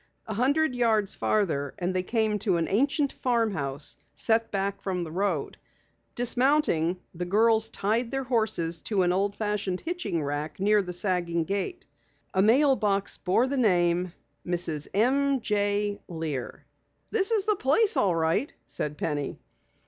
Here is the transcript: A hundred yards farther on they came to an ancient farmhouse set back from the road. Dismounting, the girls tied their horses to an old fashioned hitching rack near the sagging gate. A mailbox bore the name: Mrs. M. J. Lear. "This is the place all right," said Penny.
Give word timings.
A 0.25 0.33
hundred 0.33 0.73
yards 0.73 1.13
farther 1.15 1.75
on 1.79 1.93
they 1.93 2.01
came 2.01 2.39
to 2.39 2.57
an 2.57 2.67
ancient 2.67 3.13
farmhouse 3.13 3.97
set 4.15 4.49
back 4.49 4.81
from 4.81 5.03
the 5.03 5.11
road. 5.11 5.57
Dismounting, 6.15 6.99
the 7.13 7.25
girls 7.25 7.69
tied 7.69 8.09
their 8.09 8.23
horses 8.23 8.81
to 8.89 9.03
an 9.03 9.13
old 9.13 9.35
fashioned 9.35 9.81
hitching 9.81 10.23
rack 10.23 10.59
near 10.59 10.81
the 10.81 10.91
sagging 10.91 11.43
gate. 11.43 11.85
A 12.33 12.41
mailbox 12.41 13.19
bore 13.19 13.45
the 13.45 13.57
name: 13.57 14.11
Mrs. 14.43 14.87
M. 14.95 15.39
J. 15.41 16.01
Lear. 16.07 16.65
"This 17.11 17.29
is 17.29 17.45
the 17.45 17.55
place 17.55 17.95
all 17.95 18.15
right," 18.15 18.51
said 18.65 18.97
Penny. 18.97 19.37